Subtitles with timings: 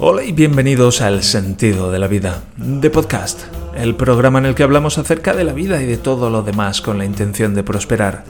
[0.00, 3.42] Hola y bienvenidos al Sentido de la Vida, de Podcast,
[3.74, 6.80] el programa en el que hablamos acerca de la vida y de todo lo demás
[6.80, 8.24] con la intención de prosperar.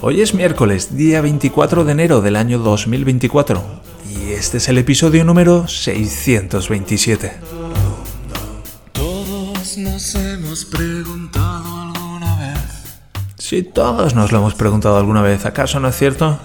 [0.00, 3.62] Hoy es miércoles, día 24 de enero del año 2024,
[4.10, 7.32] y este es el episodio número 627.
[8.92, 12.58] Todos nos hemos preguntado alguna vez.
[13.36, 16.38] Si todos nos lo hemos preguntado alguna vez, ¿acaso no es cierto?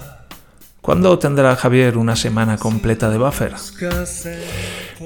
[0.82, 3.54] ¿Cuándo tendrá Javier una semana completa de buffer?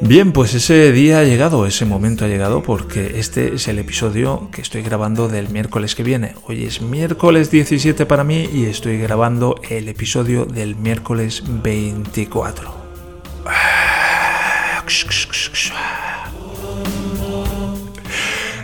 [0.01, 4.49] Bien, pues ese día ha llegado, ese momento ha llegado porque este es el episodio
[4.51, 6.35] que estoy grabando del miércoles que viene.
[6.47, 12.75] Hoy es miércoles 17 para mí y estoy grabando el episodio del miércoles 24.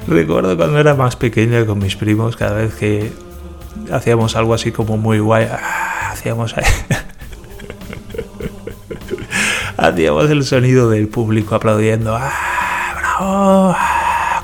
[0.07, 3.13] Recuerdo cuando era más pequeño con mis primos, cada vez que
[3.93, 5.47] hacíamos algo así como muy guay,
[6.11, 6.55] hacíamos.
[9.83, 12.17] Hacíamos el sonido del público aplaudiendo.
[12.17, 13.75] ¡Ah, bravo!
[13.77, 14.43] Ah,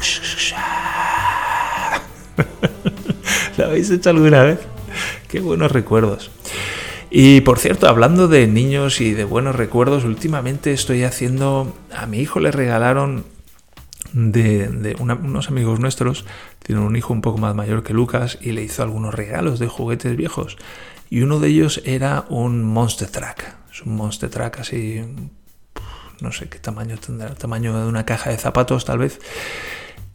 [3.56, 4.58] ¿Lo habéis hecho alguna vez?
[5.28, 6.30] Qué buenos recuerdos.
[7.10, 11.74] Y por cierto, hablando de niños y de buenos recuerdos, últimamente estoy haciendo...
[11.94, 13.24] A mi hijo le regalaron
[14.12, 16.24] de, unos amigos nuestros,
[16.62, 19.68] tiene un hijo un poco más mayor que Lucas, y le hizo algunos regalos de
[19.68, 20.56] juguetes viejos.
[21.10, 23.57] Y uno de ellos era un Monster Truck.
[23.84, 25.00] Un Monster Truck así,
[26.20, 29.20] no sé qué tamaño tendrá, tamaño de una caja de zapatos tal vez.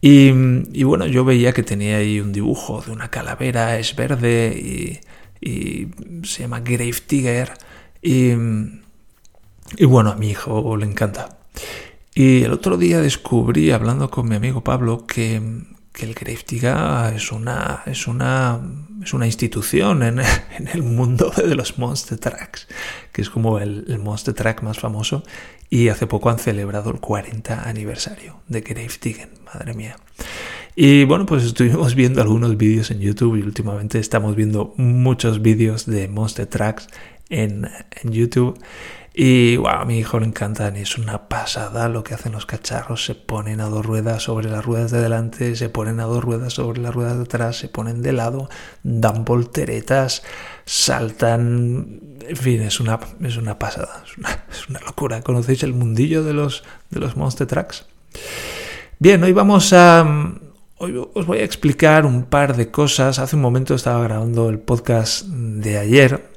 [0.00, 0.30] Y,
[0.72, 5.00] y bueno, yo veía que tenía ahí un dibujo de una calavera, es verde y,
[5.40, 5.88] y
[6.24, 7.52] se llama Grave Tiger.
[8.02, 8.32] Y,
[9.76, 11.38] y bueno, a mi hijo le encanta.
[12.14, 15.40] Y el otro día descubrí, hablando con mi amigo Pablo, que,
[15.94, 18.60] que el Grave es una, es una,
[19.02, 20.18] es una institución en,
[20.58, 22.66] en el mundo de los Monster Trucks,
[23.12, 25.22] que es como el, Monster Truck más famoso.
[25.70, 29.96] Y hace poco han celebrado el 40 aniversario de Grave madre mía.
[30.76, 35.86] Y bueno, pues estuvimos viendo algunos vídeos en YouTube y últimamente estamos viendo muchos vídeos
[35.86, 36.88] de Monster Trucks
[37.30, 37.68] en,
[38.02, 38.58] en YouTube.
[39.16, 43.04] Y wow, a mi hijo le encantan, es una pasada lo que hacen los cacharros.
[43.04, 46.54] Se ponen a dos ruedas sobre las ruedas de delante, se ponen a dos ruedas
[46.54, 48.48] sobre las ruedas de atrás, se ponen de lado,
[48.82, 50.24] dan volteretas,
[50.64, 52.00] saltan.
[52.28, 55.22] En fin, es una, es una pasada, es una, es una locura.
[55.22, 57.86] ¿Conocéis el mundillo de los, de los Monster Trucks?
[58.98, 60.04] Bien, hoy vamos a.
[60.78, 63.20] Hoy os voy a explicar un par de cosas.
[63.20, 66.33] Hace un momento estaba grabando el podcast de ayer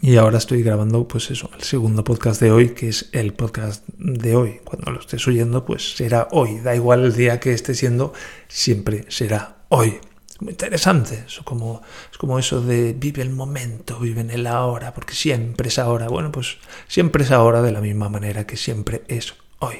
[0.00, 3.86] y ahora estoy grabando, pues eso, el segundo podcast de hoy, que es el podcast
[3.98, 4.60] de hoy.
[4.64, 6.60] Cuando lo estés oyendo, pues será hoy.
[6.60, 8.12] Da igual el día que esté siendo,
[8.48, 9.98] siempre será hoy.
[10.28, 11.24] Es muy interesante.
[11.26, 15.68] Eso como, es como eso de vive el momento, vive en el ahora, porque siempre
[15.68, 16.08] es ahora.
[16.08, 19.76] Bueno, pues siempre es ahora de la misma manera que siempre es hoy.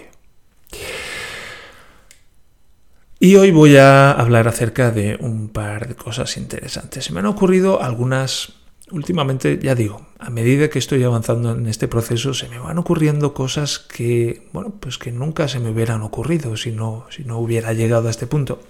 [3.19, 7.05] Y hoy voy a hablar acerca de un par de cosas interesantes.
[7.05, 8.59] Se me han ocurrido algunas
[8.92, 13.34] últimamente, ya digo, a medida que estoy avanzando en este proceso, se me van ocurriendo
[13.34, 17.72] cosas que, bueno, pues que nunca se me hubieran ocurrido si no, si no hubiera
[17.72, 18.60] llegado a este punto.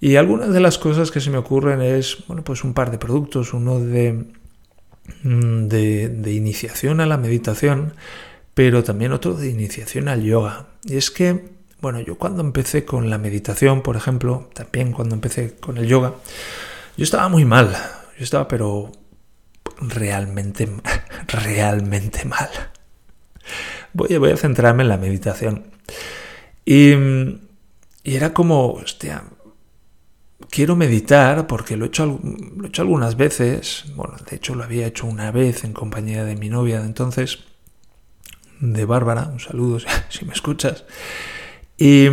[0.00, 2.98] Y algunas de las cosas que se me ocurren es, bueno, pues un par de
[2.98, 4.24] productos, uno de,
[5.22, 7.94] mm, de, de iniciación a la meditación,
[8.54, 10.66] pero también otro de iniciación al yoga.
[10.84, 15.54] Y es que, bueno, yo cuando empecé con la meditación, por ejemplo, también cuando empecé
[15.54, 16.14] con el yoga,
[16.96, 17.74] yo estaba muy mal.
[18.18, 18.92] Yo estaba, pero
[19.88, 20.68] realmente,
[21.28, 22.50] realmente mal.
[23.92, 25.64] Voy a, voy a centrarme en la meditación.
[26.64, 26.92] Y,
[28.04, 29.24] y era como, hostia,
[30.50, 33.84] quiero meditar porque lo he, hecho, lo he hecho algunas veces.
[33.96, 37.40] Bueno, de hecho lo había hecho una vez en compañía de mi novia de entonces,
[38.60, 39.28] de Bárbara.
[39.32, 40.84] Un saludo si, me escuchas.
[41.76, 42.06] Y,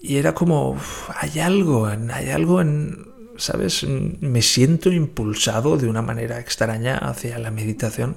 [0.00, 0.78] y era como,
[1.16, 3.84] hay algo, hay algo en, ¿sabes?
[3.84, 8.16] Me siento impulsado de una manera extraña hacia la meditación,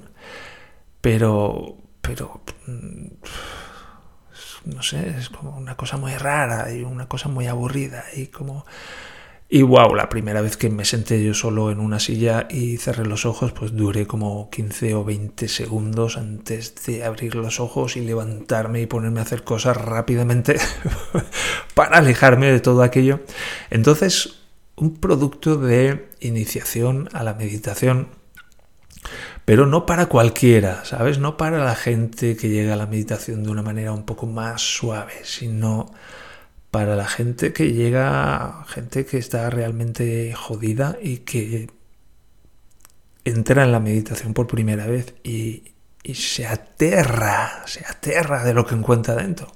[1.00, 3.06] pero, pero, mm,
[4.66, 8.64] no sé, es como una cosa muy rara y una cosa muy aburrida y como...
[9.48, 13.06] Y wow, la primera vez que me senté yo solo en una silla y cerré
[13.06, 18.00] los ojos, pues duré como 15 o 20 segundos antes de abrir los ojos y
[18.00, 20.56] levantarme y ponerme a hacer cosas rápidamente
[21.74, 23.20] para alejarme de todo aquello.
[23.70, 24.35] Entonces,
[24.76, 28.08] un producto de iniciación a la meditación,
[29.44, 31.18] pero no para cualquiera, ¿sabes?
[31.18, 34.60] No para la gente que llega a la meditación de una manera un poco más
[34.62, 35.92] suave, sino
[36.70, 41.70] para la gente que llega, gente que está realmente jodida y que
[43.24, 45.72] entra en la meditación por primera vez y,
[46.14, 49.48] se aterra, se aterra de lo que encuentra dentro.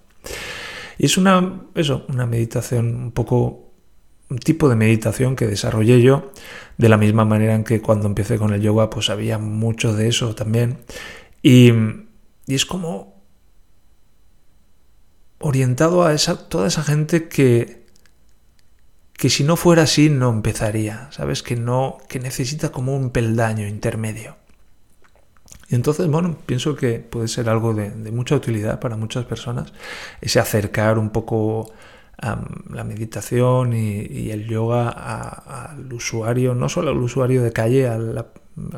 [0.98, 3.69] Y es una, eso, una meditación un poco,
[4.30, 6.32] un tipo de meditación que desarrollé yo,
[6.78, 10.08] de la misma manera en que cuando empecé con el yoga, pues había mucho de
[10.08, 10.78] eso también.
[11.42, 11.72] Y,
[12.46, 13.20] y es como
[15.40, 17.86] orientado a esa, toda esa gente que,
[19.14, 21.42] que si no fuera así no empezaría, ¿sabes?
[21.42, 24.36] Que no, que necesita como un peldaño intermedio.
[25.68, 29.72] Y entonces, bueno, pienso que puede ser algo de, mucha utilidad para muchas personas,
[30.20, 31.70] ese acercar un poco
[32.20, 38.26] la meditación y, el yoga al usuario, no solo al usuario de calle, a la,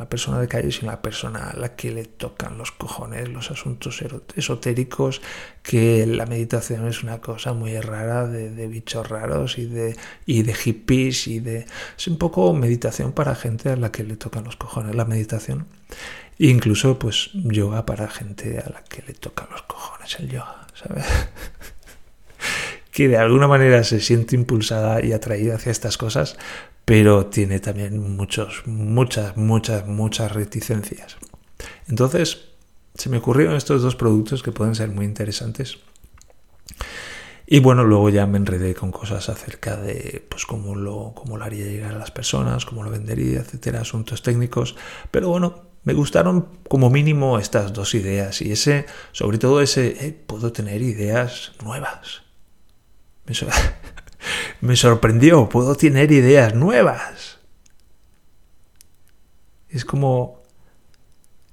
[0.08, 3.50] persona de calle, sino a la persona a la que le tocan los cojones, los
[3.50, 4.00] asuntos
[4.36, 5.20] esotéricos,
[5.62, 10.54] que la meditación es una cosa muy rara de, bichos raros y de, y de
[10.54, 11.66] hippies y de...
[11.98, 15.66] Es un poco meditación para gente a la que le tocan los cojones la meditación.
[16.38, 21.04] Incluso, pues, yoga para gente a la que le toca los cojones el yoga, ¿sabes?
[22.92, 26.36] que de alguna manera se siente impulsada y atraída hacia estas cosas,
[26.84, 31.16] pero tiene también muchos, muchas, muchas, muchas reticencias.
[31.88, 32.50] Entonces,
[32.94, 35.78] se me ocurrieron estos dos productos que pueden ser muy interesantes.
[37.46, 41.44] Y bueno, luego ya me enredé con cosas acerca de pues cómo lo, cómo lo
[41.44, 44.76] haría llegar a las personas, cómo lo vendería, etcétera, asuntos técnicos.
[45.10, 50.12] Pero bueno, me gustaron como mínimo estas dos ideas y ese, sobre todo ese, eh,
[50.26, 52.22] puedo tener ideas nuevas.
[54.60, 57.38] Me, sorprendió, puedo tener ideas nuevas.
[59.68, 60.42] Es como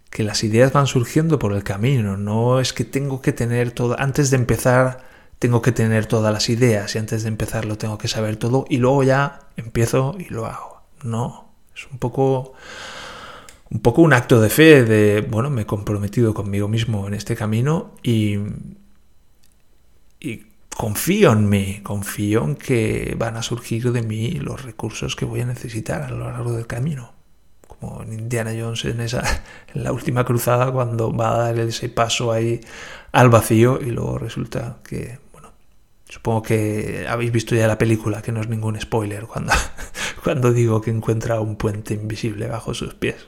[0.10, 3.96] que las ideas van surgiendo por el camino, no es que tengo que tener todo,
[4.00, 5.08] antes de empezar
[5.38, 8.66] tengo que tener todas las ideas y antes de empezar lo tengo que saber todo
[8.70, 10.82] y luego ya empiezo y lo hago.
[11.04, 12.54] No, es un poco
[13.72, 17.36] un poco un acto de fe de, bueno, me he comprometido conmigo mismo en este
[17.36, 18.38] camino y,
[20.20, 20.49] y
[20.80, 25.42] confío en mí, confío en que van a surgir de mí los recursos que voy
[25.42, 27.12] a necesitar a lo largo del camino.
[27.68, 29.44] Como en Indiana Jones en, esa,
[29.76, 32.62] en la última cruzada cuando va a dar ese paso ahí
[33.12, 35.52] al vacío y luego resulta que, bueno,
[36.08, 39.52] supongo que habéis visto ya la película, que no es ningún spoiler cuando,
[40.24, 43.28] cuando digo que encuentra un puente invisible bajo sus pies.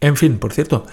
[0.00, 0.86] En fin, por cierto,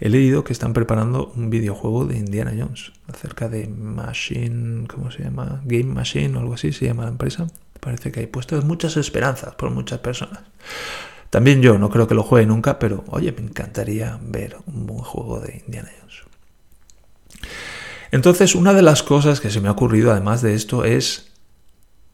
[0.00, 5.22] he leído que están preparando un videojuego de Indiana Jones acerca de Machine, ¿cómo se
[5.22, 5.62] llama?
[5.64, 7.46] Game Machine o algo así se llama la empresa.
[7.80, 10.40] Parece que hay puestas muchas esperanzas por muchas personas.
[11.30, 15.02] También yo no creo que lo juegue nunca, pero oye, me encantaría ver un buen
[15.02, 16.22] juego de Indiana Jones.
[18.10, 21.32] Entonces, una de las cosas que se me ha ocurrido además de esto es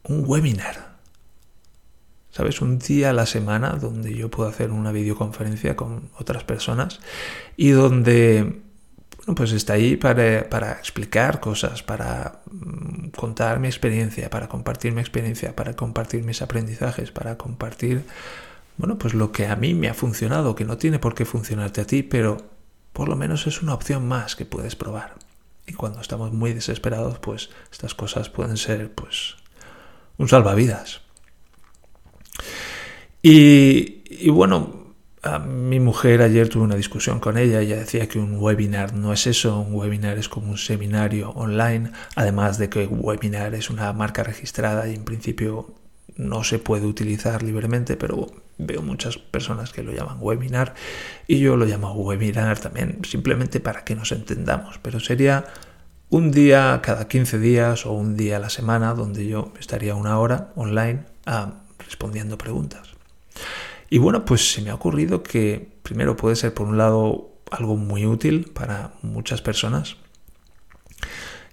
[0.04, 0.91] un webinar.
[2.32, 2.61] ¿Sabes?
[2.62, 7.00] Un día a la semana donde yo puedo hacer una videoconferencia con otras personas
[7.56, 8.62] y donde,
[9.19, 14.93] bueno, pues está ahí para, para explicar cosas, para mm, contar mi experiencia, para compartir
[14.93, 18.02] mi experiencia, para compartir mis aprendizajes, para compartir,
[18.79, 21.82] bueno, pues lo que a mí me ha funcionado, que no tiene por qué funcionarte
[21.82, 22.38] a ti, pero
[22.94, 25.14] por lo menos es una opción más que puedes probar.
[25.67, 29.37] Y cuando estamos muy desesperados, pues estas cosas pueden ser, pues,
[30.17, 31.01] un salvavidas.
[33.22, 38.36] Y, bueno, a mi mujer ayer tuve una discusión con ella, ella decía que un
[38.36, 43.55] webinar no es eso, un webinar es como un seminario online, además de que webinar
[43.55, 45.72] es una marca registrada y en principio
[46.17, 48.26] no se puede utilizar libremente, pero
[48.58, 50.74] veo muchas personas que lo llaman webinar
[51.29, 55.44] y yo lo llamo webinar también, simplemente para que nos entendamos, pero sería
[56.10, 60.19] un día cada 15 días o un día a la semana donde yo estaría una
[60.19, 62.92] hora online ah, respondiendo preguntas.
[63.91, 67.77] Y bueno, pues se me ha ocurrido que primero puede ser por un lado algo
[67.77, 69.96] muy útil para muchas personas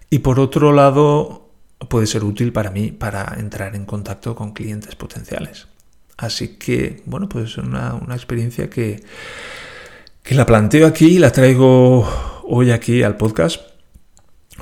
[0.08, 1.50] y por otro lado
[1.88, 5.68] puede ser útil para mí para entrar en contacto con clientes potenciales.
[6.16, 9.02] Así que, bueno, pues es una, una experiencia que,
[10.22, 12.06] que la planteo aquí la traigo
[12.44, 13.69] hoy aquí al podcast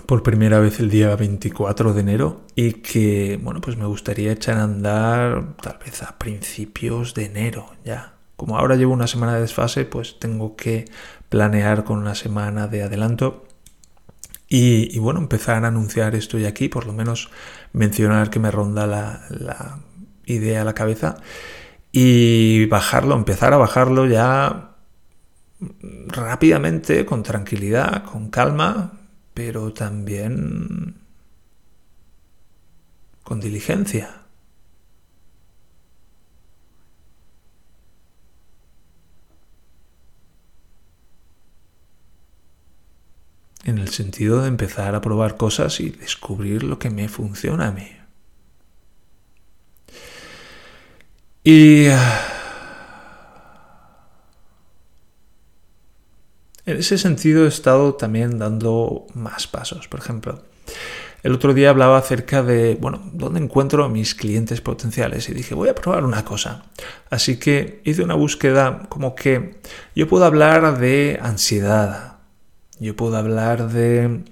[0.08, 4.56] por primera vez el día 24 de enero y que, bueno, pues me gustaría echar
[4.56, 8.14] a andar tal vez a principios de enero ya.
[8.34, 10.86] Como ahora llevo una semana de desfase, pues tengo que
[11.28, 13.46] planear con una semana de adelanto
[14.48, 17.28] y, bueno, empezar a anunciar esto y aquí, por lo menos
[17.74, 19.80] mencionar que me ronda la, la
[20.24, 21.16] idea a la cabeza
[21.92, 24.70] y bajarlo, empezar a bajarlo ya
[26.06, 28.97] rápidamente, con tranquilidad, con calma,
[29.38, 30.96] pero también
[33.22, 34.24] con diligencia.
[43.64, 47.70] en el sentido de empezar a probar cosas y descubrir lo que me funciona a
[47.70, 47.92] mí.
[51.44, 51.86] Y
[56.70, 59.88] en ese sentido he estado también dando más pasos.
[59.88, 60.42] Por ejemplo,
[61.22, 65.54] el otro día hablaba acerca de, bueno, dónde encuentro a mis clientes potenciales y dije,
[65.54, 66.64] voy a probar una cosa.
[67.10, 69.60] Así que hice una búsqueda como que
[69.94, 72.18] yo puedo hablar de ansiedad,
[72.78, 74.24] yo puedo hablar de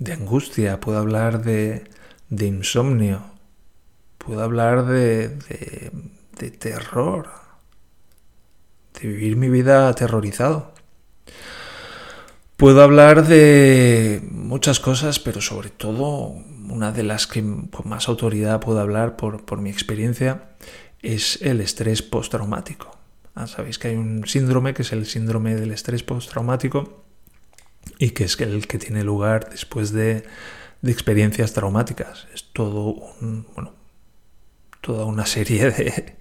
[0.00, 1.84] de angustia, puedo hablar de,
[2.30, 3.22] de insomnio,
[4.18, 5.92] puedo hablar de, de,
[6.38, 7.28] de terror,
[9.00, 10.72] de vivir mi vida aterrorizado.
[12.56, 16.34] Puedo hablar de muchas cosas, pero sobre todo
[16.68, 20.50] una de las que con más autoridad puedo hablar por, por mi experiencia
[21.00, 22.98] es el estrés postraumático.
[23.34, 27.04] Ah, sabéis que hay un síndrome que es el síndrome del estrés postraumático
[27.98, 30.24] y que es el que tiene lugar después de,
[30.82, 32.26] de experiencias traumáticas.
[32.34, 33.72] Es todo un, bueno,
[34.80, 36.16] toda una serie de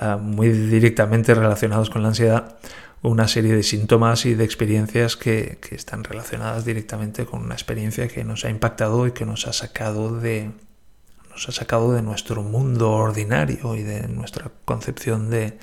[0.00, 2.58] uh, muy directamente relacionados con la ansiedad,
[3.02, 8.08] una serie de síntomas y de experiencias que, que, están relacionadas directamente con una experiencia
[8.08, 10.50] que nos ha impactado y que nos ha sacado de
[11.30, 15.58] nos ha sacado de nuestro mundo ordinario y de nuestra concepción de,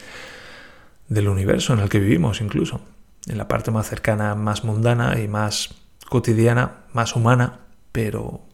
[1.09, 2.81] del universo en el que vivimos incluso,
[3.27, 5.75] en la parte más cercana, más mundana y más
[6.09, 7.59] cotidiana, más humana,
[7.91, 8.46] pero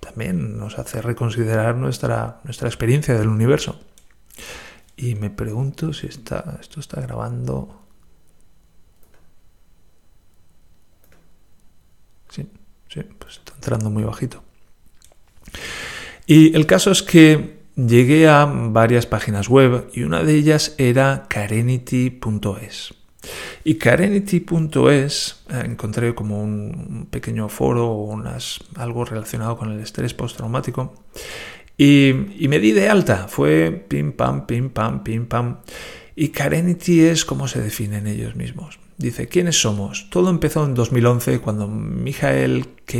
[0.00, 3.80] también nos hace reconsiderar nuestra, nuestra experiencia del universo.
[4.96, 7.80] Y me pregunto si está, esto está grabando.
[12.28, 12.50] Sí,
[12.88, 14.42] sí, pues está entrando muy bajito.
[16.26, 21.26] Y el caso es que llegué a varias páginas web y una de ellas era
[21.28, 22.94] carenity.es.
[23.64, 28.22] Y Carenity.es eh, encontré como un pequeño foro o
[28.76, 30.94] algo relacionado con el estrés postraumático.
[31.76, 33.28] Y, y me di de alta.
[33.28, 35.58] Fue pim pam, pim pam, pim pam.
[36.16, 38.78] Y Carenity es como se definen ellos mismos.
[38.98, 40.10] Dice, ¿quiénes somos?
[40.10, 42.98] Todo empezó en 2011 cuando Michael K.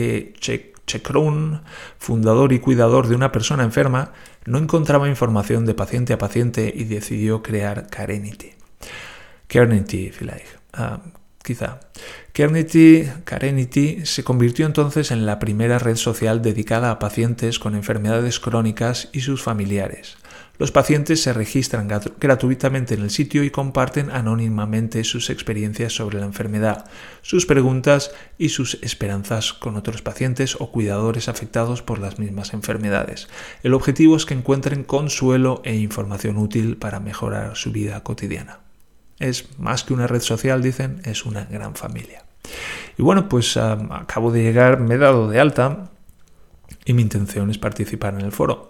[0.86, 1.60] Chekroun,
[1.98, 4.12] fundador y cuidador de una persona enferma,
[4.46, 8.52] no encontraba información de paciente a paciente y decidió crear Carenity.
[9.50, 10.12] Kernity,
[10.78, 11.11] uh,
[11.42, 11.80] quizá.
[12.33, 19.09] Kernity, se convirtió entonces en la primera red social dedicada a pacientes con enfermedades crónicas
[19.12, 20.19] y sus familiares.
[20.57, 21.88] Los pacientes se registran
[22.21, 26.85] gratuitamente en el sitio y comparten anónimamente sus experiencias sobre la enfermedad,
[27.23, 33.26] sus preguntas y sus esperanzas con otros pacientes o cuidadores afectados por las mismas enfermedades.
[33.64, 38.69] El objetivo es que encuentren consuelo e información útil para mejorar su vida cotidiana.
[39.20, 42.24] Es más que una red social, dicen, es una gran familia.
[42.98, 45.90] Y bueno, pues acabo de llegar, me he dado de alta
[46.84, 48.68] y mi intención es participar en el foro.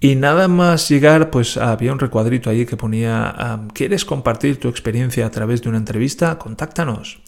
[0.00, 5.26] Y nada más llegar, pues había un recuadrito allí que ponía, ¿quieres compartir tu experiencia
[5.26, 6.38] a través de una entrevista?
[6.38, 7.20] Contáctanos.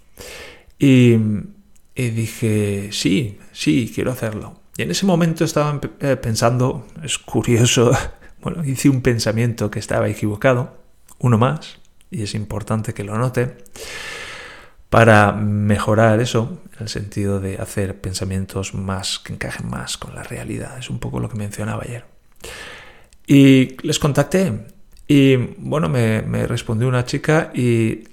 [0.79, 1.17] Y,
[1.95, 4.63] y dije, sí, sí, quiero hacerlo.
[4.77, 7.93] Y en ese momento estaba eh, pensando, es curioso,
[8.43, 10.79] bueno, hice un pensamiento que estaba equivocado,
[11.19, 11.79] uno más,
[12.13, 13.57] y es importante que lo note,
[14.91, 20.23] para mejorar eso, en el sentido de hacer pensamientos más que encajen más con la
[20.23, 20.79] realidad.
[20.79, 22.05] Es un poco lo que mencionaba ayer.
[23.27, 24.67] Y les contacté
[25.09, 28.05] y bueno, me, me respondió una chica y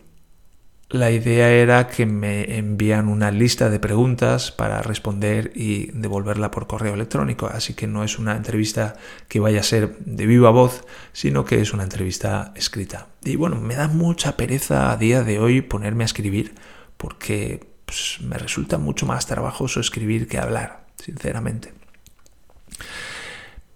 [0.89, 6.65] la idea era que me envían una lista de preguntas para responder y devolverla por
[6.65, 8.95] correo electrónico, así que no es una entrevista
[9.27, 13.07] que vaya a ser de viva voz, sino que es una entrevista escrita.
[13.23, 16.55] Y bueno, me da mucha pereza a día de hoy ponerme a escribir
[16.97, 21.73] porque pues, me resulta mucho más trabajoso escribir que hablar, sinceramente.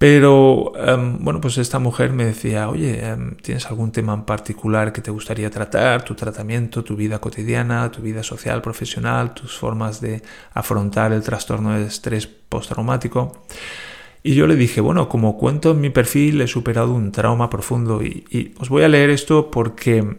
[0.03, 4.91] Pero em, bueno, pues esta mujer me decía, oye, em, ¿tienes algún tema en particular
[4.91, 6.03] que te gustaría tratar?
[6.03, 10.21] Tu tratamiento, tu vida cotidiana, tu vida social, profesional, tus formas de
[10.53, 13.45] afrontar el trastorno de estrés postraumático.
[14.23, 18.03] Y yo le dije, bueno, como cuento en mi perfil, he superado un trauma profundo
[18.03, 20.17] y, y os voy a leer esto porque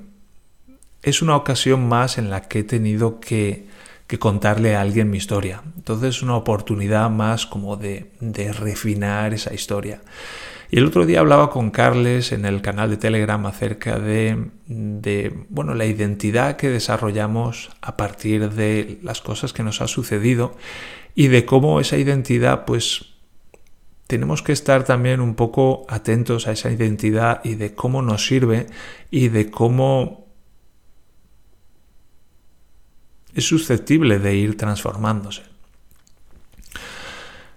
[1.03, 3.67] es una ocasión más en la que he tenido que
[4.07, 5.63] que contarle a alguien mi historia.
[5.77, 10.01] Entonces es una oportunidad más como de, de refinar esa historia.
[10.71, 15.33] Y el otro día hablaba con Carles en el canal de Telegram acerca de, de,
[15.49, 20.57] bueno, la identidad que desarrollamos a partir de las cosas que nos ha sucedido
[21.15, 23.15] y de cómo esa identidad, pues,
[24.07, 28.67] tenemos que estar también un poco atentos a esa identidad y de cómo nos sirve
[29.11, 30.24] y de cómo
[33.35, 35.43] es susceptible de ir transformándose.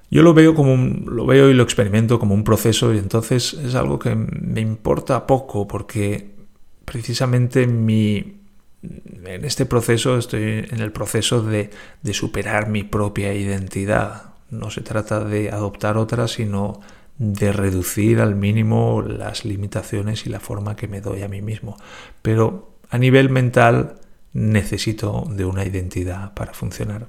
[0.10, 3.76] Yo lo veo como lo veo y lo experimento como un proceso y entonces es
[3.76, 6.32] algo que me importa poco porque
[6.86, 8.38] precisamente mi
[8.82, 14.36] en este proceso estoy en el proceso de, de superar mi propia identidad.
[14.50, 16.80] No se trata de adoptar otra, sino
[17.18, 21.76] de reducir al mínimo las limitaciones y la forma que me doy a mí mismo.
[22.22, 24.00] Pero a nivel mental
[24.38, 27.08] necesito de una identidad para funcionar.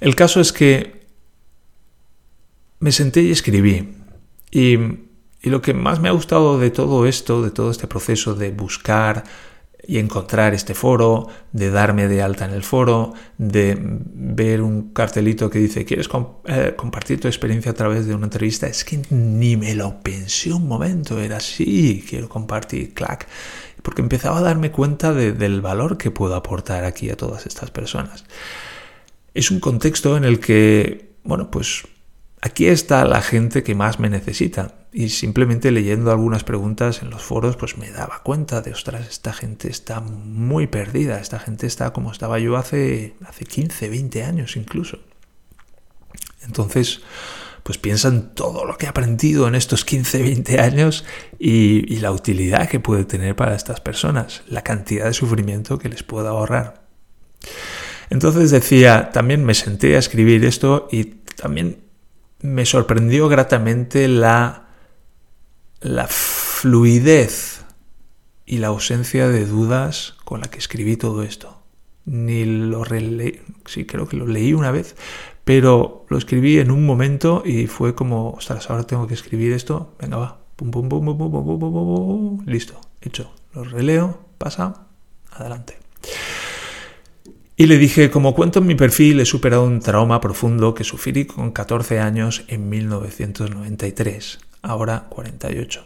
[0.00, 1.06] El caso es que
[2.78, 3.94] me senté y escribí.
[4.50, 4.74] Y,
[5.40, 8.50] y, lo que más me ha gustado de todo esto, de todo este proceso de
[8.50, 9.24] buscar
[9.86, 15.50] y encontrar este foro, de darme de alta en el foro, de ver un cartelito
[15.50, 16.08] que dice, ¿quieres
[16.44, 18.66] eh, compartir tu experiencia a través de una entrevista?
[18.66, 23.26] Es que ni me lo pensé un momento, era así, quiero compartir, clac,
[23.82, 28.24] porque empezaba a darme cuenta del valor que puedo aportar aquí a todas estas personas.
[29.34, 31.84] Es un contexto en el que, bueno, pues
[32.42, 37.22] aquí está la gente que más me necesita y simplemente leyendo algunas preguntas en los
[37.22, 41.92] foros pues me daba cuenta de, ostras, esta gente está muy perdida, esta gente está
[41.92, 44.98] como estaba yo hace, hace 15, 20 años incluso.
[46.42, 47.00] Entonces,
[47.62, 51.04] pues piensa en todo lo que he aprendido en estos 15, 20 años
[51.38, 56.02] y, la utilidad que puede tener para estas personas, la cantidad de sufrimiento que les
[56.02, 56.82] puedo ahorrar.
[58.10, 61.04] Entonces decía, también me senté a escribir esto y
[61.36, 61.78] también
[62.40, 64.66] me sorprendió gratamente la,
[65.80, 67.64] la fluidez
[68.44, 71.62] y la ausencia de dudas con la que escribí todo esto.
[72.04, 74.96] Ni lo releí, sí, creo que lo leí una vez,
[75.44, 79.94] pero lo escribí en un momento y fue como, ostras, ahora tengo que escribir esto,
[79.98, 84.86] venga va, pum pum pum pum pum pum pum, pum, listo, hecho, lo releo, pasa,
[85.32, 85.78] adelante.
[87.56, 91.26] Y le dije, como cuento en mi perfil, he superado un trauma profundo que sufrí
[91.26, 95.84] con 14 años en 1993, ahora 48.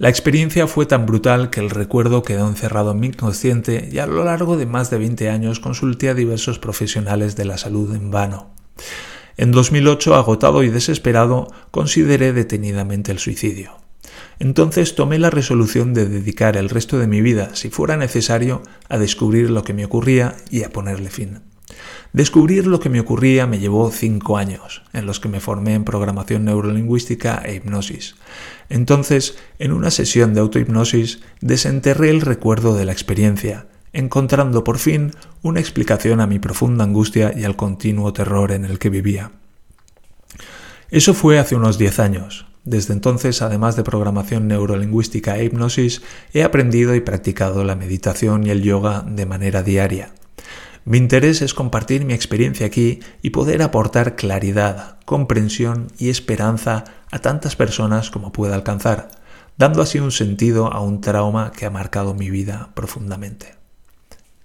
[0.00, 4.06] La experiencia fue tan brutal que el recuerdo quedó encerrado en mi inconsciente y a
[4.06, 8.10] lo largo de más de 20 años consulté a diversos profesionales de la salud en
[8.10, 8.48] vano.
[9.36, 13.72] En 2008, agotado y desesperado, consideré detenidamente el suicidio.
[14.38, 18.96] Entonces tomé la resolución de dedicar el resto de mi vida, si fuera necesario, a
[18.96, 21.40] descubrir lo que me ocurría y a ponerle fin.
[22.12, 25.84] Descubrir lo que me ocurría me llevó cinco años, en los que me formé en
[25.84, 28.16] programación neurolingüística e hipnosis.
[28.68, 35.12] Entonces, en una sesión de autohipnosis, desenterré el recuerdo de la experiencia, encontrando por fin
[35.42, 39.32] una explicación a mi profunda angustia y al continuo terror en el que vivía.
[40.90, 46.02] Eso fue hace unos diez años, desde entonces, además de programación neurolingüística e hipnosis,
[46.34, 50.12] he aprendido y practicado la meditación y el yoga de manera diaria.
[50.84, 57.18] Mi interés es compartir mi experiencia aquí y poder aportar claridad, comprensión y esperanza a
[57.18, 59.10] tantas personas como pueda alcanzar,
[59.58, 63.54] dando así un sentido a un trauma que ha marcado mi vida profundamente.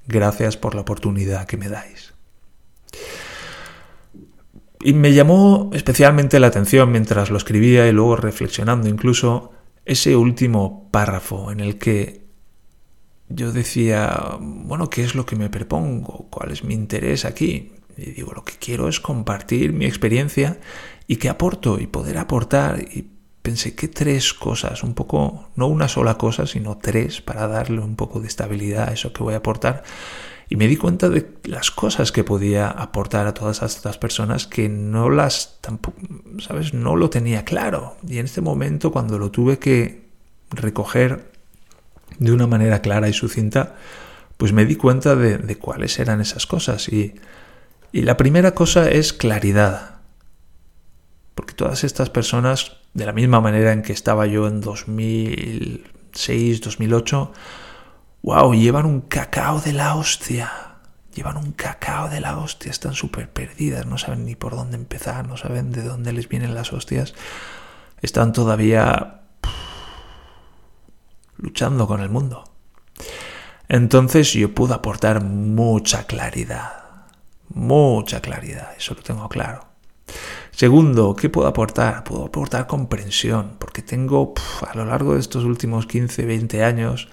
[0.07, 2.13] Gracias por la oportunidad que me dais.
[4.81, 9.51] Y me llamó especialmente la atención mientras lo escribía y luego reflexionando incluso
[9.85, 12.24] ese último párrafo en el que
[13.29, 16.27] yo decía, bueno, ¿qué es lo que me propongo?
[16.29, 17.73] ¿Cuál es mi interés aquí?
[17.97, 20.59] Y digo, lo que quiero es compartir mi experiencia
[21.07, 22.81] y qué aporto y poder aportar.
[22.81, 23.07] Y
[23.41, 27.95] pensé que tres cosas, un poco, no una sola cosa, sino tres para darle un
[27.95, 29.83] poco de estabilidad a eso que voy a aportar
[30.49, 34.69] y me di cuenta de las cosas que podía aportar a todas estas personas que
[34.69, 35.97] no las tampoco,
[36.39, 37.97] sabes, no lo tenía claro.
[38.07, 40.05] Y en este momento cuando lo tuve que
[40.51, 41.31] recoger
[42.19, 43.75] de una manera clara y sucinta,
[44.37, 46.89] pues me di cuenta de, cuáles eran esas cosas.
[46.89, 47.15] Y,
[47.91, 49.95] y la primera cosa es claridad.
[51.35, 57.31] Porque todas estas personas, de la misma manera en que estaba yo en 2006, 2008,
[58.23, 60.51] wow, llevan un cacao de la hostia.
[61.13, 65.25] Llevan un cacao de la hostia, están súper perdidas, no saben ni por dónde empezar,
[65.25, 67.13] no saben de dónde les vienen las hostias.
[68.01, 69.21] Están todavía
[71.37, 72.43] luchando con el mundo.
[73.67, 76.83] Entonces yo puedo aportar mucha claridad,
[77.49, 79.65] mucha claridad, eso lo tengo claro.
[80.51, 82.03] Segundo, ¿qué puedo aportar?
[82.03, 84.33] Puedo aportar comprensión, porque tengo
[84.65, 87.09] a lo largo de estos últimos 15, 20 años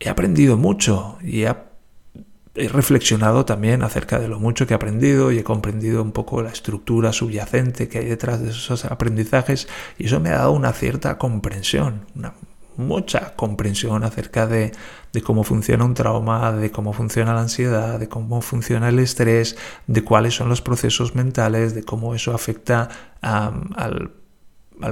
[0.00, 1.54] he aprendido mucho y he,
[2.54, 6.50] reflexionado también acerca de lo mucho que he aprendido y he comprendido un poco la
[6.50, 11.16] estructura subyacente que hay detrás de esos aprendizajes y eso me ha dado una cierta
[11.16, 12.06] comprensión,
[12.76, 14.72] mucha comprensión acerca de,
[15.24, 19.56] cómo funciona un trauma, de cómo funciona la ansiedad, de cómo funciona el estrés,
[19.86, 22.88] de cuáles son los procesos mentales, de cómo eso afecta
[23.20, 24.12] al,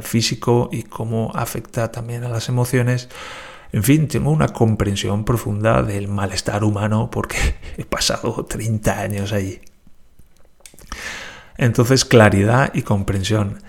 [0.03, 3.09] físico y cómo afecta también a las emociones.
[3.73, 9.61] En fin, tengo una comprensión profunda del malestar humano porque he pasado 30 años allí.
[11.57, 13.61] Entonces, claridad y comprensión.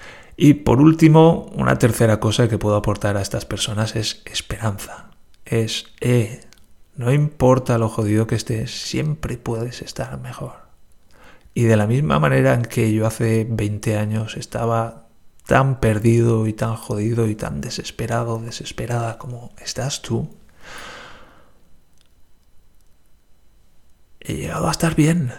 [0.42, 5.10] Y por último, una tercera cosa que puedo aportar a estas personas es esperanza.
[5.44, 6.46] Es, eh,
[6.96, 10.54] no importa lo jodido que estés, siempre puedes estar mejor.
[11.54, 15.10] Y de la misma manera en que yo hace 20 años estaba
[15.46, 20.30] tan perdido y tan jodido y tan desesperado, desesperada como estás tú,
[24.22, 25.34] he llegado a estar bien.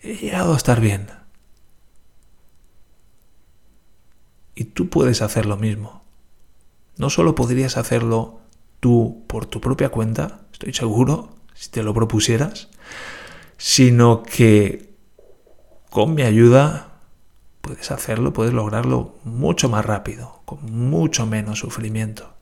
[0.00, 1.21] He llegado a estar bien.
[4.54, 6.02] Y tú puedes hacer lo mismo.
[6.96, 8.40] No solo podrías hacerlo
[8.80, 12.68] tú por tu propia cuenta, estoy seguro, si te lo propusieras,
[13.56, 14.92] sino que
[15.90, 16.92] con mi ayuda
[17.60, 22.34] puedes hacerlo, puedes lograrlo mucho más rápido, con mucho menos sufrimiento,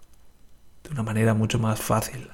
[0.82, 2.30] de una manera mucho más fácil.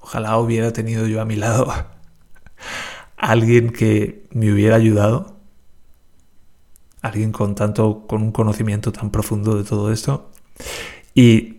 [0.00, 1.72] Ojalá hubiera tenido yo a mi lado
[3.16, 5.33] alguien que me hubiera ayudado
[7.04, 10.30] alguien con tanto, con un conocimiento tan profundo de todo esto.
[11.14, 11.58] Y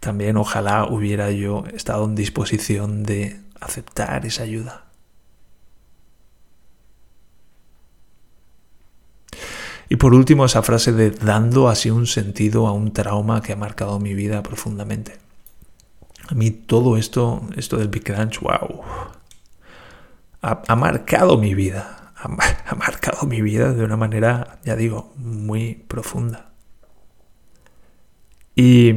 [0.00, 4.86] también ojalá hubiera yo estado en disposición de aceptar esa ayuda.
[9.88, 13.56] Y por último, esa frase de dando así un sentido a un trauma que ha
[13.56, 15.18] marcado mi vida profundamente.
[16.28, 18.82] A mí todo esto, esto del Big Crunch, wow,
[20.40, 22.01] ha, ha marcado mi vida
[22.66, 26.52] ha, marcado mi vida de una manera, ya digo, muy profunda.
[28.54, 28.92] Y,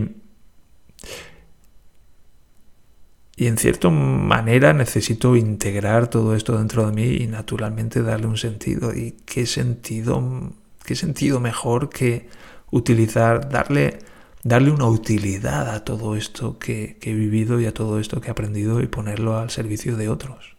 [3.36, 8.38] y en cierta manera necesito integrar todo esto dentro de mí y naturalmente darle un
[8.38, 8.94] sentido.
[8.94, 10.54] ¿Y qué sentido,
[10.86, 12.30] qué sentido mejor que
[12.72, 14.00] utilizar, darle,
[14.44, 18.32] darle una utilidad a todo esto que he vivido y a todo esto que he
[18.32, 20.55] aprendido y ponerlo al servicio de otros?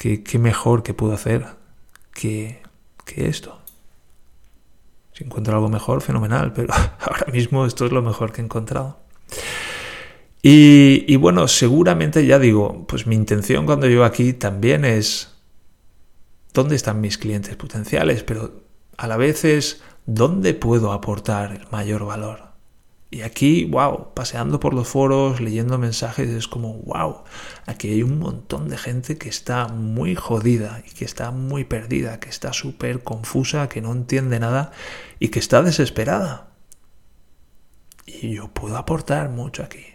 [0.00, 1.44] ¿Qué, mejor que puedo hacer
[2.14, 2.62] que,
[3.16, 3.60] esto?
[5.12, 8.98] Si encuentro algo mejor, fenomenal, pero ahora mismo esto es lo mejor que he encontrado.
[10.40, 15.34] Y, y, bueno, seguramente ya digo, pues mi intención cuando llego aquí también es
[16.54, 18.62] dónde están mis clientes potenciales, pero
[18.96, 22.49] a la vez es dónde puedo aportar el mayor valor.
[23.12, 27.24] Y aquí, wow, paseando por los foros, leyendo mensajes, es como, wow,
[27.66, 32.20] aquí hay un montón de gente que está muy jodida y que está muy perdida,
[32.20, 34.70] que está súper confusa, que no entiende nada
[35.18, 36.50] y que está desesperada.
[38.06, 39.86] Y yo puedo aportar mucho aquí.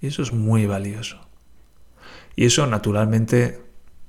[0.00, 1.20] Y eso es muy valioso.
[2.34, 3.62] Y eso naturalmente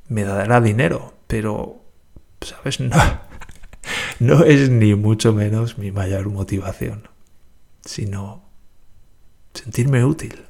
[0.07, 1.83] me dará dinero, pero,
[2.39, 2.79] ¿sabes?
[4.19, 7.16] No, no es ni mucho menos mi mayor motivación
[7.87, 8.43] sino
[9.53, 10.45] sentirme útil,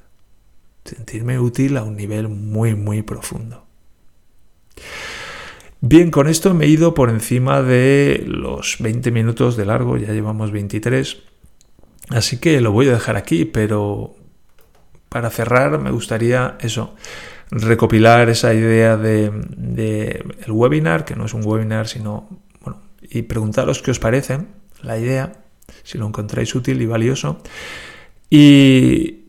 [0.83, 3.65] sentirme útil a un nivel muy, muy profundo.
[5.79, 10.11] Bien, con esto me he ido por encima de los 20 minutos de largo, ya
[10.11, 11.17] llevamos 23,
[12.09, 14.15] así que lo voy a dejar aquí, pero
[15.07, 16.95] para cerrar me gustaría eso,
[17.51, 19.25] recopilar esa idea de,
[20.43, 22.27] el webinar, que no es un webinar, sino,
[22.61, 24.39] bueno, y preguntaros qué os parece
[24.81, 25.46] la idea
[25.83, 27.41] si lo encontráis útil y valioso.
[28.29, 29.23] Y,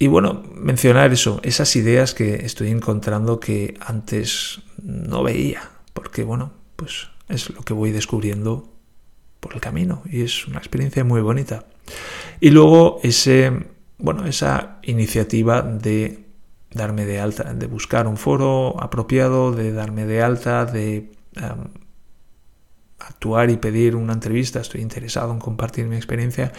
[0.00, 5.62] bueno, mencionar eso, esas ideas que estoy encontrando que antes no veía,
[5.94, 8.68] porque bueno, pues es lo que voy descubriendo
[9.40, 11.64] por el camino y es una experiencia muy bonita.
[12.40, 13.52] Y luego ese,
[13.98, 16.24] bueno, esa iniciativa de
[16.72, 21.12] darme de alta, de buscar un foro apropiado, de darme de alta, de
[23.06, 26.52] actuar y pedir una entrevista, estoy interesado en compartir mi experiencia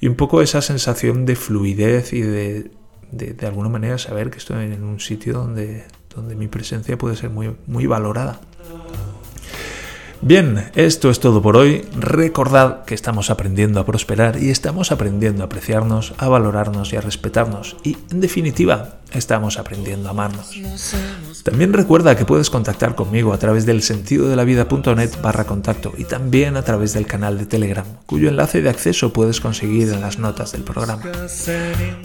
[0.00, 2.70] y un poco esa sensación de fluidez y de,
[3.12, 5.84] de, alguna manera saber que estoy en un sitio donde,
[6.14, 8.40] donde mi presencia puede ser muy, muy valorada.
[10.20, 11.86] Bien, esto es todo por hoy.
[11.96, 17.00] Recordad que estamos aprendiendo a prosperar y estamos aprendiendo a apreciarnos, a valorarnos y a
[17.00, 17.76] respetarnos.
[17.84, 20.50] Y, en definitiva, estamos aprendiendo a amarnos.
[21.44, 25.92] También recuerda que puedes contactar conmigo a través del sentido de la vida.net barra contacto
[25.96, 30.00] y también a través del canal de Telegram, cuyo enlace de acceso puedes conseguir en
[30.00, 31.04] las notas del programa.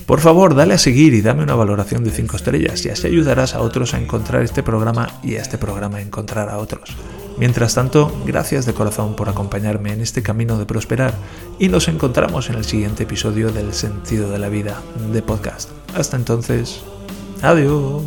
[0.06, 3.56] Por favor, dale a seguir y dame una valoración de 5 estrellas y así ayudarás
[3.56, 6.96] a otros a encontrar este programa y a este programa a encontrar a otros.
[7.38, 11.14] Mientras tanto, gracias de corazón por acompañarme en este camino de prosperar
[11.60, 15.70] y nos encontramos en el siguiente episodio del Sentido de la Vida de podcast.
[15.96, 16.82] Hasta entonces,
[17.42, 18.04] adiós.